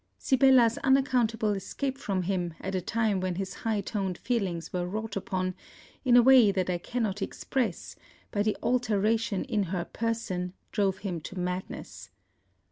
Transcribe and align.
Sibella's 0.17 0.79
unaccountable 0.79 1.51
escape 1.53 1.95
from 1.95 2.23
him 2.23 2.55
at 2.59 2.73
a 2.73 2.81
time 2.81 3.19
when 3.19 3.35
his 3.35 3.53
high 3.53 3.81
toned 3.81 4.17
feelings 4.17 4.73
were 4.73 4.87
wrought 4.87 5.15
upon, 5.15 5.53
in 6.03 6.17
a 6.17 6.23
way 6.23 6.51
that 6.51 6.71
I 6.71 6.79
cannot 6.79 7.21
express, 7.21 7.95
by 8.31 8.41
the 8.41 8.57
alteration 8.63 9.43
in 9.43 9.65
her 9.65 9.85
person, 9.85 10.53
drove 10.71 10.97
him 10.97 11.21
to 11.21 11.37
madness. 11.37 12.09